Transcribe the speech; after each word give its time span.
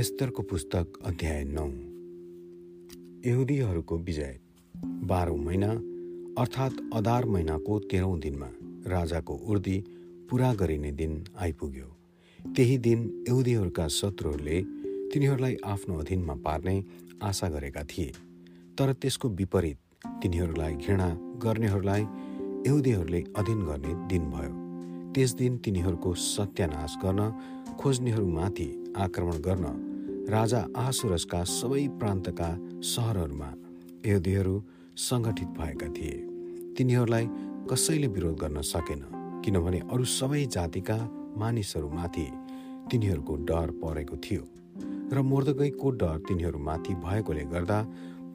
एस्तरको 0.00 0.42
पुस्तक 0.42 0.92
अध्याय 1.04 1.44
नौ। 1.44 1.66
यहुदीहरूको 3.30 3.96
विजय। 3.98 4.40
बाह्रौँ 5.06 5.38
महिना 5.38 5.68
अर्थात् 6.42 6.72
अदार 6.94 7.24
महिनाको 7.24 7.78
तेह्रौँ 7.78 8.20
दिनमा 8.20 8.46
राजाको 8.86 9.34
उर्दी 9.34 9.84
पुरा 10.30 10.54
गरिने 10.54 10.92
दिन 10.92 11.24
आइपुग्यो। 11.38 11.84
त्यही 12.56 12.78
दिन 12.78 13.24
यहुदीहरूका 13.28 13.88
शत्रुहरूले 13.88 14.62
तिनीहरूलाई 15.12 15.56
आफ्नो 15.64 15.94
अधीनमा 15.96 16.34
पार्ने 16.34 16.84
आशा 17.22 17.48
गरेका 17.48 17.82
थिए। 17.82 18.12
तर 18.78 18.92
त्यसको 18.92 19.28
विपरीत 19.28 19.78
तिनीहरूलाई 20.22 20.74
घृणा 20.74 21.08
गर्नेहरूलाई 21.42 22.02
यहुदीहरूले 22.66 23.24
अधीन 23.36 23.60
गर्ने 23.62 24.08
दिन 24.08 24.30
भयो। 24.30 24.54
त्यस 25.12 25.34
दिन 25.34 25.58
तिनीहरूको 25.58 26.14
सत्यानाश 26.14 26.96
गर्न 27.04 27.30
खोज्नेहरूमाथि 27.80 28.92
आक्रमण 28.96 29.32
गर्न 29.32 29.89
राजा 30.28 30.60
आसुरसका 30.76 31.42
सबै 31.50 31.86
प्रान्तका 32.00 32.48
सहरहरूमा 32.86 33.50
यहुदीहरू 34.06 34.54
सङ्गठित 34.96 35.48
भएका 35.58 35.88
थिए। 35.96 36.16
तिनीहरूलाई 36.76 37.26
कसैले 37.70 38.08
विरोध 38.14 38.36
गर्न 38.40 38.60
सकेन 38.68 39.00
किनभने 39.44 39.80
अरू 39.92 40.04
सबै 40.12 40.44
जातिका 40.46 40.96
मानिसहरूमाथि 41.36 42.26
तिनीहरूको 42.90 43.36
डर 43.48 43.70
परेको 43.82 44.16
थियो 44.24 44.42
र 45.12 45.22
मोर्दगैको 45.30 45.90
डर 46.00 46.16
तिनीहरूमाथि 46.28 46.94
भएकोले 47.04 47.44
गर्दा 47.52 47.78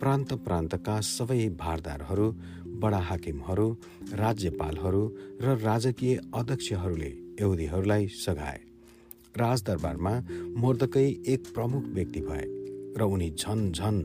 प्रान्त 0.02 0.34
प्रान्तका 0.46 0.96
सबै 1.08 1.42
भारदारहरू 1.56 2.28
बडा 2.84 3.02
हाकिमहरू 3.10 3.68
राज्यपालहरू 4.22 5.04
र 5.42 5.58
राजकीय 5.64 6.16
अध्यक्षहरूले 6.34 7.12
यहुदीहरूलाई 7.42 8.08
सघाए। 8.24 8.60
राजदरबारमा 9.38 10.14
मोर्दकै 10.58 11.08
एक 11.28 11.48
प्रमुख 11.54 11.84
व्यक्ति 11.96 12.22
भए 12.22 12.46
र 12.98 13.02
उनी 13.04 13.30
झन 13.32 13.72
झन 13.72 13.98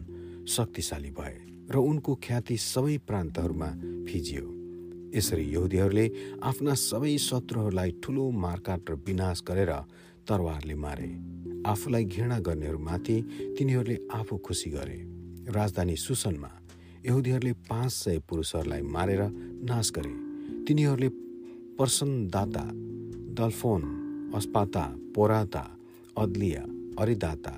शक्तिशाली 0.48 1.10
भए 1.10 1.36
र 1.70 1.76
उनको 1.78 2.14
ख्याति 2.22 2.56
सबै 2.56 2.96
प्रान्तहरूमा 3.06 3.68
फिजियो। 4.08 4.46
यसरी 5.14 5.44
यहुदीहरूले 5.52 6.06
आफ्ना 6.42 6.74
सबै 6.74 7.16
शत्रुहरूलाई 7.18 7.90
ठुलो 8.02 8.30
मार्काट 8.44 8.90
र 8.90 8.94
विनाश 9.06 9.42
गरेर 9.48 9.72
तरवारले 10.28 10.74
मारे। 10.74 11.10
आफूलाई 11.66 12.04
घृणा 12.04 12.38
गर्नेहरूमाथि 12.40 13.16
तिनीहरूले 13.58 13.96
आफू 14.12 14.36
खुसी 14.38 14.70
गरे। 14.70 14.98
राजधानी 15.54 15.96
सुसनमा 15.96 16.50
यहुदीहरूले 17.06 17.52
पाँच 17.70 17.92
सय 17.92 18.18
पुरुषहरूलाई 18.28 18.82
मारेर 18.82 19.22
नाश 19.70 19.90
गरे। 19.96 20.14
तिनीहरूले 20.66 21.08
पर्सनदाता 21.78 22.64
दल्फोन 23.38 23.82
अस्पाता 24.34 24.84
पोराता 25.14 25.64
अदलिया 26.18 26.62
अरिदाता 26.98 27.54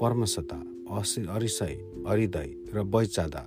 पर्मसता 0.00 0.58
अरिसय 1.34 1.74
अरिदय 2.06 2.50
र 2.74 2.82
बैचादा। 2.84 3.44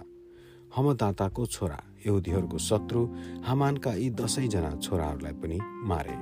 हमदाताको 0.76 1.46
छोरा 1.46 1.80
यहुदीहरूको 2.06 2.58
शत्रु 2.58 3.02
हामानका 3.48 3.94
यी 3.94 4.10
दसैँजना 4.10 4.72
छोराहरूलाई 4.76 5.34
पनि 5.34 5.58
मारे 5.90 6.18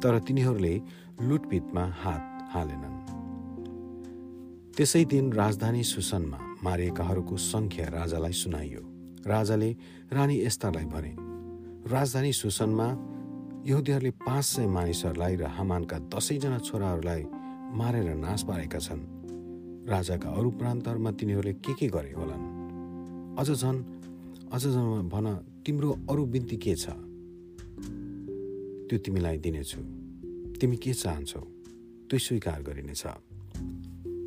तर 0.00 0.18
तिनीहरूले 0.18 0.74
लुटपिटमा 1.22 1.84
हात 2.02 2.24
हालेनन्। 2.52 2.96
त्यसै 4.76 5.04
दिन 5.04 5.32
राजधानी 5.32 5.82
सुसनमा 5.84 6.38
मारिएकाहरूको 6.64 7.36
सङ्ख्या 7.36 7.86
राजालाई 7.88 8.32
सुनाइयो। 8.32 8.82
राजाले 9.26 9.70
रानी 10.12 10.36
एस्तालाई 10.48 10.84
भने 10.84 11.12
राजधानी 11.92 12.32
सुसनमा 12.32 12.88
यहुदीहरूले 13.66 14.10
पाँच 14.10 14.44
सय 14.44 14.66
मानिसहरूलाई 14.66 15.36
र 15.36 15.44
हामानका 15.46 15.98
दसैँजना 16.10 16.58
छोराहरूलाई 16.58 17.22
मारेर 17.78 18.14
नाश 18.14 18.42
पारेका 18.42 18.78
छन्। 18.78 19.02
राजाका 19.86 20.28
अरू 20.30 20.50
प्रान्तहरूमा 20.50 21.10
तिनीहरूले 21.10 21.52
के 21.52 21.74
के 21.74 21.88
गरे 21.88 22.12
होलान्? 22.12 22.44
अझ 23.38 23.50
झन् 23.50 23.78
अझ 24.52 24.62
झन् 24.66 25.08
भन 25.08 25.26
तिम्रो 25.66 25.90
अरू 26.10 26.26
बिन्ती 26.26 26.56
के 26.56 26.74
छ? 26.74 26.86
त्यो 28.88 28.98
तिमीलाई 28.98 29.38
दिनेछु। 29.38 29.80
तिमी 30.58 30.76
के 30.76 30.92
चाहन्छौ? 30.92 31.40
त्यो 32.10 32.18
स्वीकार 32.18 32.62
गरिनेछ। 32.62 33.02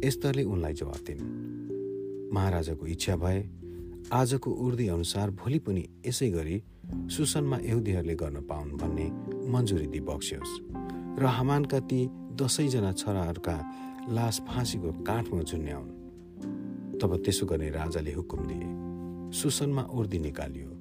यस्तरले 0.05 0.43
उनलाई 0.43 0.73
जवाब 0.73 1.01
दिन्। 1.07 2.31
महाराजाको 2.33 2.87
इच्छा 2.87 3.15
भए 3.15 3.49
आजको 4.13 4.51
उर्दी 4.51 4.87
अनुसार 4.87 5.31
भोलि 5.31 5.59
पनि 5.59 5.85
यसै 6.05 6.29
गरी 6.29 6.63
सुसनमा 6.93 7.57
यहुदीहरूले 7.57 8.15
गर्न 8.15 8.41
पाउन् 8.41 8.71
भन्ने 8.71 9.05
मन्जुरी 9.51 9.87
दि 9.87 9.99
बक्स्योस् 9.99 10.59
र 11.19 11.25
हमानका 11.25 11.79
ती 11.79 12.09
दसैँजना 12.11 12.91
छोराहरूका 12.91 13.57
लास 14.09 14.41
फाँसीको 14.49 14.91
काठमा 14.91 15.41
झुन्याउन्। 15.41 15.89
तब 16.99 17.21
त्यसो 17.25 17.45
गर्ने 17.45 17.69
राजाले 17.69 18.13
हुकुम 18.13 18.39
दिए। 18.39 18.67
सुसनमा 19.39 19.81
उर्दी 19.81 20.19
निकालियो। 20.19 20.71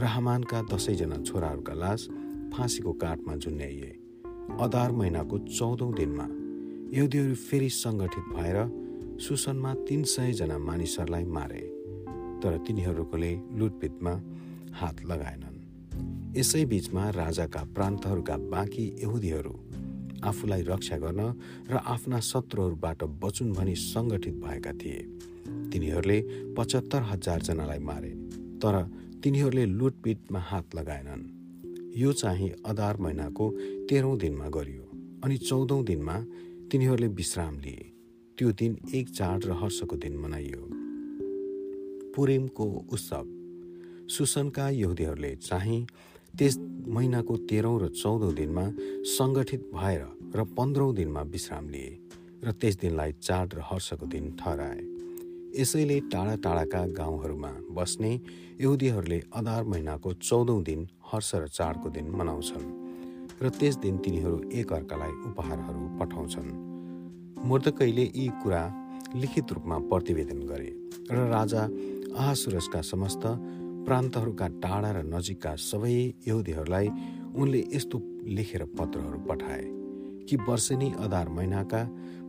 र 0.00 0.04
हमानका 0.04 0.62
दसैँजना 0.62 1.16
छोराहरूका 1.16 1.74
लास 1.74 2.08
फाँसीको 2.54 2.92
काठमा 2.92 3.36
झुन्याइए। 3.36 3.98
अदार 4.60 4.92
महिनाको 4.92 5.38
चौधौँ 5.38 5.94
दिनमा 5.94 6.26
यहुदीहरू 6.98 7.34
फेरि 7.34 7.68
सङ्गठित 7.68 8.24
भएर 8.36 8.56
सुसनमा 9.20 9.74
तिन 9.74 10.02
सयजना 10.02 10.58
मानिसहरूलाई 10.58 11.24
मारे। 11.24 11.60
तर 12.42 12.58
तिनीहरूकोले 12.58 13.40
लुटपिटमा 13.52 14.12
हात 14.72 15.04
लगाएनन्। 15.04 15.58
यसै 16.36 16.64
बीचमा 16.64 17.10
राजाका 17.10 17.64
प्रान्तहरूका 17.64 18.36
बाँकी 18.36 18.84
यहुदीहरू 19.02 19.54
आफूलाई 20.24 20.62
रक्षा 20.62 20.96
गर्न 20.96 21.20
र 21.70 21.76
आफ्ना 21.76 22.20
शत्रुहरूबाट 22.20 23.04
बचुन् 23.04 23.52
भनी 23.52 23.74
सङ्गठित 23.74 24.34
भएका 24.34 24.72
थिए। 24.72 25.00
तिनीहरूले 25.72 26.20
पचहत्तर 26.54 27.02
हजारजनालाई 27.02 27.78
मारे 27.78 28.10
तर 28.62 28.74
तिनीहरूले 29.22 29.66
लुटपिटमा 29.66 30.40
हात 30.40 30.74
लगाएनन्। 30.74 31.22
यो 31.96 32.12
चाहिँ 32.12 32.50
अदार 32.66 32.96
महिनाको 32.96 33.50
तेह्रौँ 33.88 34.18
दिनमा 34.18 34.48
गरियो 34.48 34.84
अनि 35.24 35.36
चौधौँ 35.38 35.84
दिनमा 35.84 36.16
तिनीहरूले 36.70 37.06
विश्राम 37.06 37.58
लिए। 37.58 37.92
त्यो 38.38 38.52
दिन 38.52 38.78
एक 38.94 39.08
चाड 39.08 39.44
र 39.44 39.52
हर्षको 39.52 39.96
दिन 39.96 40.16
मनाइयो। 40.16 40.62
पुरेमको 42.16 42.64
उत्सव। 42.92 43.39
सुसनका 44.10 44.68
यहुदीहरूले 44.74 45.34
चाहिँ 45.38 45.86
त्यस 46.34 46.56
महिनाको 46.88 47.36
तेह्रौँ 47.50 47.78
र 47.80 47.88
चौधौँ 47.92 48.32
दिनमा 48.34 48.64
सङ्गठित 49.16 49.62
भएर 49.74 50.02
र 50.36 50.44
पन्ध्रौँ 50.56 50.94
दिनमा 50.94 51.22
विश्राम 51.34 51.68
लिए 51.68 51.90
र 52.44 52.52
त्यस 52.52 52.74
दिनलाई 52.82 53.12
चाड 53.22 53.54
र 53.54 53.60
हर्षको 53.70 54.06
दिन 54.06 54.24
ठहराए। 54.40 54.80
यसैले 55.60 55.98
टाढा 56.12 56.34
टाढाका 56.44 56.80
गाउँहरूमा 56.98 57.52
बस्ने 57.70 58.12
यहुदीहरूले 58.60 59.20
अदार 59.32 59.62
महिनाको 59.64 60.12
चौधौँ 60.20 60.62
दिन 60.62 60.80
हर्ष 61.12 61.30
र 61.34 61.46
चाडको 61.48 61.90
दिन 61.90 62.10
मनाउँछन् 62.10 62.66
र 63.42 63.48
त्यस 63.58 63.76
दिन 63.84 63.96
तिनीहरू 63.98 64.38
एकअर्कालाई 64.52 65.14
उपहारहरू 65.30 65.82
पठाउँछन्। 65.98 66.50
मूर्तकैले 67.46 68.04
यी 68.14 68.28
कुरा 68.42 68.62
लिखित 69.14 69.52
रूपमा 69.52 69.78
प्रतिवेदन 69.90 70.40
गरे 70.50 70.70
र 71.10 71.28
राजा 71.30 71.62
आहासुरसका 72.18 72.80
समस्त 72.82 73.24
प्रान्तहरूका 73.86 74.46
टाढा 74.62 74.90
र 74.92 74.98
नजिकका 75.06 75.54
सबै 75.60 75.94
यहुदीहरूलाई 76.26 76.88
उनले 77.34 77.60
यस्तो 77.74 77.98
लेखेर 78.36 78.64
पत्रहरू 78.78 79.18
पठाए 79.28 79.64
कि 80.28 80.36
वर्षेनी 80.48 80.88
अधार 80.98 81.28
महिनाका 81.28 81.82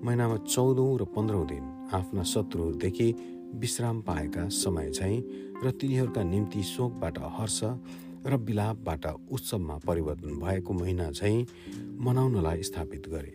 महिनामा 0.06 0.38
चौधौँ 0.46 0.98
र 1.00 1.04
पन्ध्रौँ 1.16 1.46
दिन 1.48 1.64
आफ्ना 1.94 2.24
शत्रुहरूदेखि 2.24 3.08
विश्राम 3.62 4.02
पाएका 4.02 4.48
समय 4.56 4.90
चाहिँ 4.90 5.20
र 5.64 5.72
तिनीहरूका 5.72 6.24
निम्ति 6.24 6.64
शोकबाट 6.64 7.18
हर्ष 7.38 7.60
र 8.26 8.38
विलापबाट 8.48 9.06
उत्सवमा 9.32 9.78
परिवर्तन 9.88 10.40
भएको 10.40 10.74
महिना 10.74 11.12
चाहिँ 11.12 11.46
मनाउनलाई 12.00 12.62
स्थापित 12.64 13.10
गरे। 13.10 13.34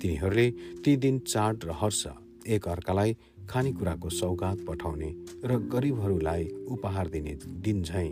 तिनीहरूले 0.00 0.50
ती 0.84 0.96
दिन 0.96 1.18
चाड 1.26 1.64
र 1.64 1.70
हर्ष 1.74 2.06
एक 2.48 2.68
अर्कालाई 2.68 3.16
खानेकुराको 3.50 4.08
सौगात 4.10 4.58
पठाउने 4.68 5.10
र 5.44 5.58
गरिबहरूलाई 5.72 6.44
उपहार 6.70 7.08
दिने 7.08 7.34
दिन 7.64 7.82
झैँ 7.82 8.10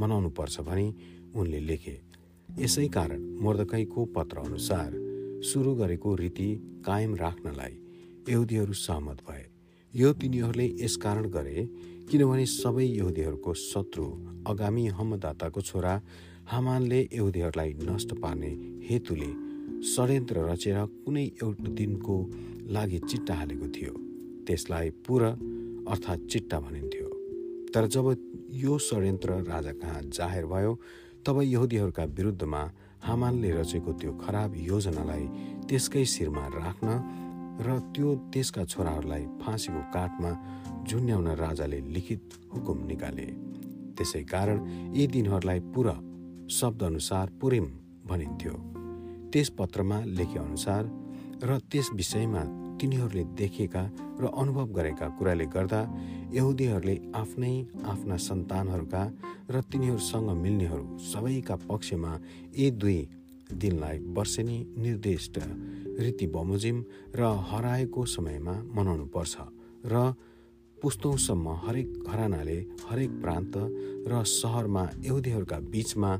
मनाउनुपर्छ 0.00 0.60
भनी 0.68 0.86
उनले 1.34 1.60
लेखे। 1.60 1.96
यसै 2.48 2.86
कारण 2.96 3.20
मोर्दकैको 3.42 4.04
पत्र 4.16 4.38
अनुसार 4.38 4.98
सुरु 5.50 5.74
गरेको 5.74 6.14
रीति 6.22 6.48
कायम 6.86 7.14
राख्नलाई 7.16 7.74
यहुदीहरू 8.28 8.72
सहमत 8.78 9.22
भए। 9.28 9.44
यो 9.94 10.12
तिनीहरूले 10.12 10.66
यसकारण 10.80 11.28
गरे 11.36 11.68
किनभने 12.10 12.46
सबै 12.46 12.86
यहुदीहरूको 12.86 13.54
शत्रु 13.60 14.04
अगामी 14.50 14.86
हमदाताको 14.98 15.60
छोरा 15.68 15.94
हामानले 16.52 17.00
यहुदीहरूलाई 17.12 17.72
नष्ट 17.88 18.14
पार्ने 18.22 18.50
हेतुले 18.88 19.30
षड्यन्त्र 19.90 20.36
रचेर 20.50 20.78
कुनै 21.04 21.24
एउटा 21.42 21.70
दिनको 21.78 22.16
लागि 22.70 22.98
चिट्टा 22.98 23.34
हालेको 23.34 23.66
थियो। 23.66 23.92
त्यसलाई 24.46 24.90
पुर 25.06 25.22
अर्थात् 25.24 26.26
चिट्टा 26.30 26.60
भनिन्थ्यो। 26.60 27.08
तर 27.74 27.86
जब 27.86 28.06
यो 28.54 28.78
षड्यन्त्र 28.78 29.30
राजा 29.46 29.72
कहाँ 29.72 30.02
जाहेर 30.16 30.46
भयो 30.46 30.72
तब 31.26 31.40
यहुदीहरूका 31.42 32.04
विरुद्धमा 32.16 32.62
हामानले 33.02 33.50
रचेको 33.50 33.92
त्यो 33.92 34.12
खराब 34.22 34.54
योजनालाई 34.56 35.26
त्यसकै 35.68 36.04
शिरमा 36.04 36.46
राख्न 36.54 36.88
र 37.60 37.78
त्यो 37.94 38.14
त्यसका 38.32 38.64
छोराहरूलाई 38.64 39.24
फाँसीको 39.42 39.80
काठमा 39.94 40.30
झुन्ड्याउन 40.88 41.26
राजाले 41.36 41.80
लिखित 41.94 42.22
हुकुम 42.54 42.78
निकाले। 42.86 43.26
त्यसै 43.96 44.22
कारण 44.22 44.58
यी 44.96 45.06
दिनहरूलाई 45.06 45.60
पुरा 45.74 45.96
शब्दअनुसार 46.50 47.26
पुरिम 47.40 47.66
भनिन्थ्यो। 48.08 48.54
त्यस 49.32 49.48
पत्रमा 49.58 49.98
लेखेअनुसार 50.06 50.84
र 51.42 51.58
त्यस 51.70 51.88
विषयमा 51.94 52.42
तिनीहरूले 52.80 53.24
देखेका 53.36 53.82
र 54.20 54.24
अनुभव 54.32 54.66
गरेका 54.76 55.06
कुराले 55.18 55.46
गर्दा 55.54 55.80
यहुदीहरूले 56.36 56.96
आफ्नै 57.14 57.54
आफ्ना 57.92 58.16
सन्तानहरूका 58.28 59.02
र 59.50 59.60
तिनीहरूसँग 59.70 60.28
मिल्नेहरू 60.42 60.84
सबैका 61.10 61.56
पक्षमा 61.68 62.12
यी 62.56 62.70
दुई 62.80 62.98
दिनलाई 63.52 63.96
वर्षेनी 64.16 64.58
निर्दिष्ट 64.84 65.38
रीति 66.00 66.26
बमोजिम 66.26 66.76
र 67.16 67.20
हराएको 67.50 68.04
समयमा 68.16 68.54
मनाउनु 68.76 69.06
पर्छ 69.14 69.34
र 69.84 69.94
पुस्तौँसम्म 70.78 71.46
हरेक 71.64 71.88
घरानाले 72.04 72.58
हरेक 72.90 73.10
प्रान्त 73.22 73.56
र 74.10 74.22
सहरमा 74.28 74.84
यहुदीहरूका 75.04 75.58
बीचमा 75.72 76.10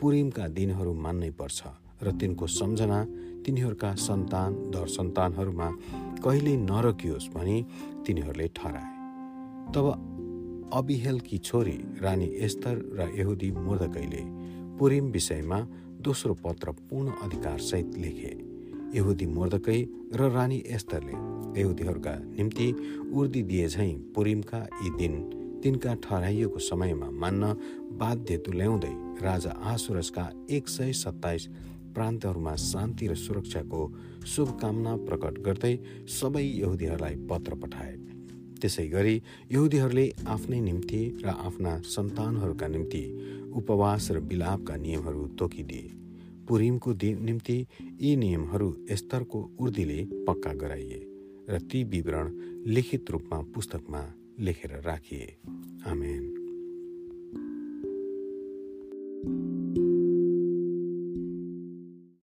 पुरिमका 0.00 0.44
दिनहरू 0.58 0.92
मान्नै 1.04 1.30
पर्छ। 1.40 1.83
र 2.02 2.12
तिनको 2.12 2.46
सम्झना 2.46 3.04
तिनीहरूका 3.44 3.94
सन्तान 3.94 4.54
दर 4.70 4.86
सन्तानहरूमा 4.88 5.68
कहिल्यै 6.24 6.56
नरोकियोस् 6.56 7.28
भनी 7.28 7.56
तिनीहरूले 8.06 8.48
ठहराए। 8.56 8.88
तब 9.74 9.86
अबिहेलकी 10.72 11.38
छोरी 11.38 11.76
रानी 12.02 12.28
एस्तर 12.46 12.74
र 12.98 13.10
यहुदी 13.18 13.50
मुर्दकैले 13.50 14.22
पुरिम 14.78 15.04
विषयमा 15.10 15.60
दोस्रो 16.00 16.34
पत्र 16.34 16.70
पूर्ण 16.70 17.12
अधिकारसहित 17.22 17.98
लेखे। 17.98 18.32
यहुदी 18.94 19.26
मुर्दकै 19.26 19.80
र 20.14 20.30
रानी 20.30 20.58
एस्तरले 20.66 21.16
यहुदीहरूका 21.60 22.14
निम्ति 22.36 22.68
उर्दी 23.14 23.42
दिए 23.42 23.68
झैँ 23.68 23.92
पुरिमका 24.14 24.58
यी 24.82 24.90
दिन 24.98 25.14
तिनका 25.62 25.94
ठहराइएको 25.94 26.58
समयमा 26.58 27.10
मान्न 27.10 27.52
बाध्य 27.98 28.36
तुल्याउँदै 28.36 28.94
राजा 29.22 29.50
आसुरसका 29.64 30.24
एक 30.50 30.68
सय 30.68 30.92
सत्ताइस 30.92 31.48
प्रान्तहरूमा 31.94 32.54
शान्ति 32.56 33.06
र 33.06 33.14
सुरक्षाको 33.14 33.80
शुभकामना 34.26 34.96
प्रकट 34.96 35.38
गर्दै 35.38 35.74
सबै 36.10 36.42
यहुदीहरूलाई 36.42 37.16
पत्र 37.30 37.54
पठाए। 37.54 37.94
त्यसै 38.60 38.86
गरी 38.88 39.16
यहुदीहरूले 39.52 40.06
आफ्नै 40.26 40.60
निम्ति 40.60 41.00
र 41.24 41.28
आफ्ना 41.28 41.72
सन्तानहरूका 41.86 42.68
निम्ति 42.68 43.02
उपवास 43.54 44.10
र 44.10 44.18
विलापका 44.20 44.76
नियमहरू 44.76 45.26
तोकिदिए। 45.38 45.90
पुरिमको 46.48 46.92
निम्ति 47.20 47.58
यी 48.00 48.16
नियमहरू 48.16 48.68
स्तरको 48.92 49.38
उर्दीले 49.60 50.00
पक्का 50.26 50.52
गराइए 50.52 51.00
र 51.50 51.58
ती 51.60 51.84
विवरण 51.84 52.32
लिखित 52.66 53.10
रूपमा 53.10 53.40
पुस्तकमा 53.54 54.02
लेखेर 54.40 54.80
राखिए। 54.84 55.36
आमेन। 55.86 56.43